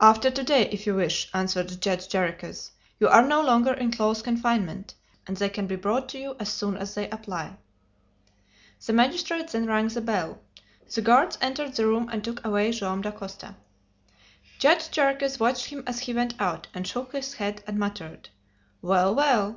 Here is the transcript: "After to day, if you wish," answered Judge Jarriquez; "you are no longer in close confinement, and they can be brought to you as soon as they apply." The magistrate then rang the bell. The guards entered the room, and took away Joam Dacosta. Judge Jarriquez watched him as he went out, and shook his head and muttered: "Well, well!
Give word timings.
"After 0.00 0.30
to 0.30 0.44
day, 0.44 0.68
if 0.70 0.86
you 0.86 0.94
wish," 0.94 1.28
answered 1.34 1.80
Judge 1.80 2.08
Jarriquez; 2.08 2.70
"you 3.00 3.08
are 3.08 3.26
no 3.26 3.42
longer 3.42 3.72
in 3.72 3.90
close 3.90 4.22
confinement, 4.22 4.94
and 5.26 5.36
they 5.36 5.48
can 5.48 5.66
be 5.66 5.74
brought 5.74 6.08
to 6.10 6.18
you 6.20 6.36
as 6.38 6.48
soon 6.48 6.76
as 6.76 6.94
they 6.94 7.10
apply." 7.10 7.56
The 8.86 8.92
magistrate 8.92 9.48
then 9.48 9.66
rang 9.66 9.88
the 9.88 10.00
bell. 10.00 10.38
The 10.94 11.02
guards 11.02 11.38
entered 11.40 11.72
the 11.74 11.88
room, 11.88 12.08
and 12.08 12.22
took 12.22 12.44
away 12.46 12.70
Joam 12.70 13.02
Dacosta. 13.02 13.56
Judge 14.60 14.92
Jarriquez 14.92 15.40
watched 15.40 15.64
him 15.70 15.82
as 15.88 15.98
he 15.98 16.14
went 16.14 16.40
out, 16.40 16.68
and 16.72 16.86
shook 16.86 17.10
his 17.10 17.34
head 17.34 17.64
and 17.66 17.80
muttered: 17.80 18.28
"Well, 18.80 19.12
well! 19.12 19.50